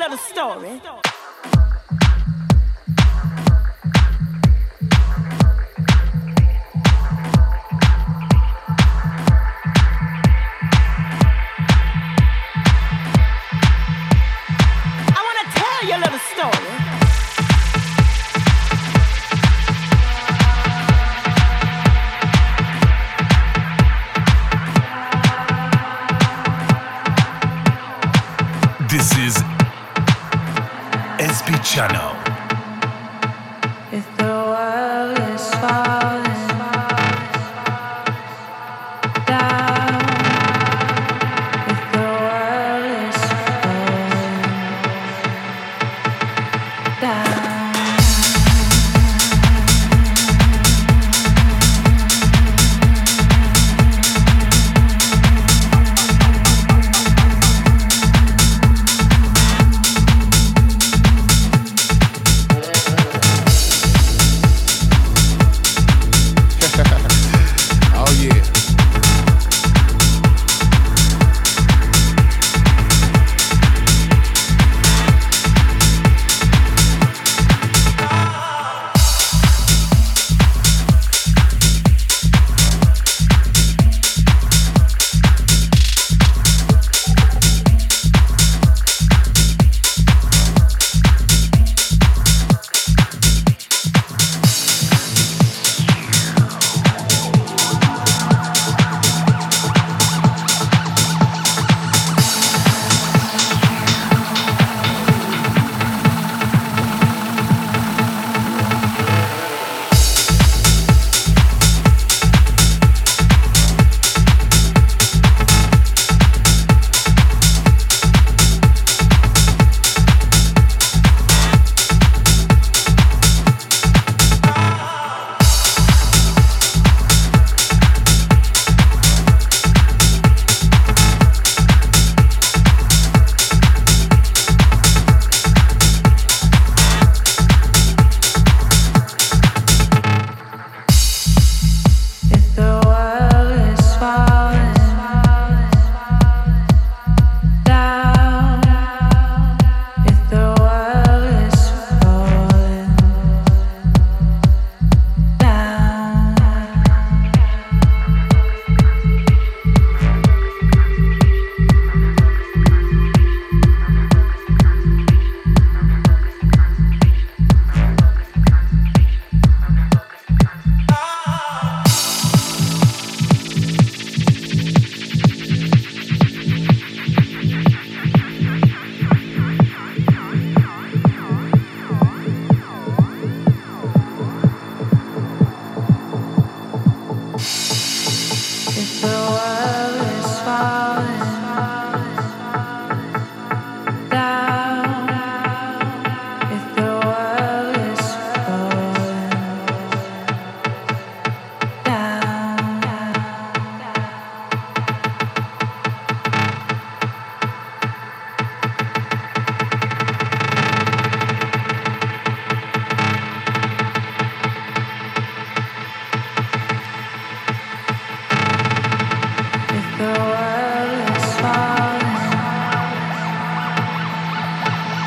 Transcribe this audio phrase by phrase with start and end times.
[0.00, 0.80] little story.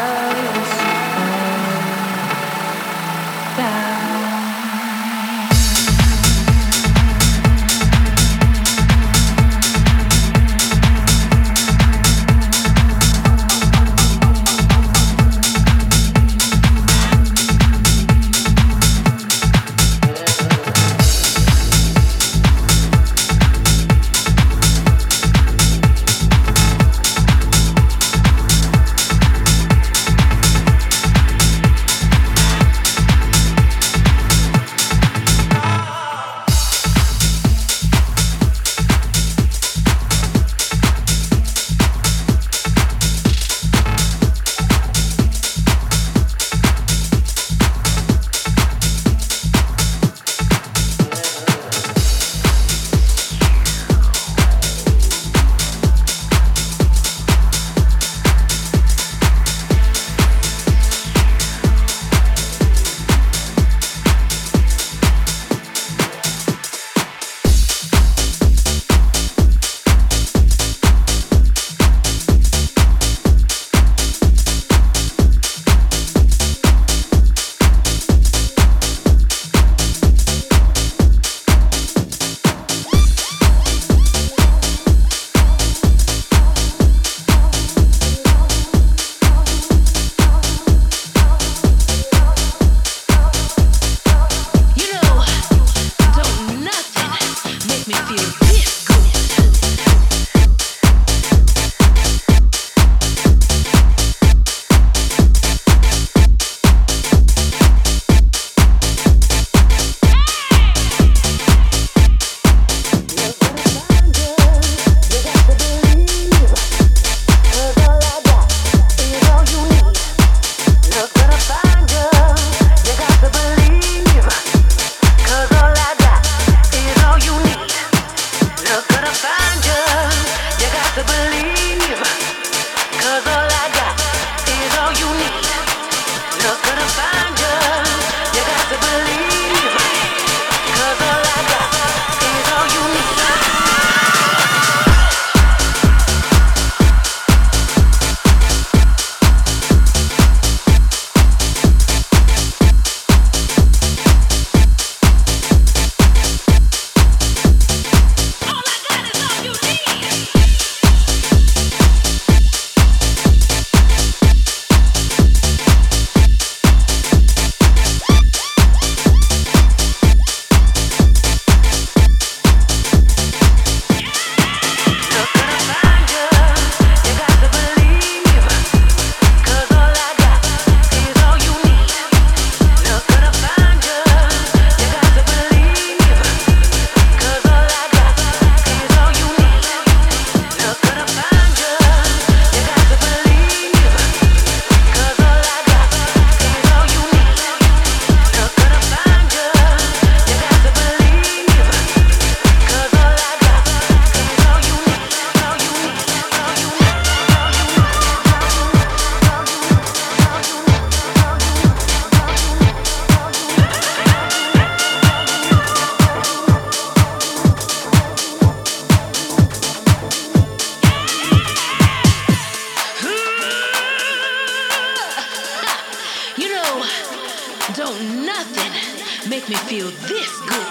[229.32, 230.68] make me feel this good.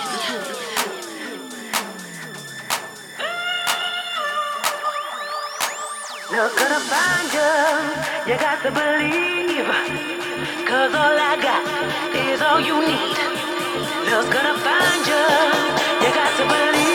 [6.30, 7.54] Look gonna find you,
[8.28, 9.66] you got to believe.
[10.70, 11.64] Cause all I got
[12.16, 13.18] is all you need.
[14.12, 15.24] Look gonna find you,
[16.04, 16.91] you got to believe.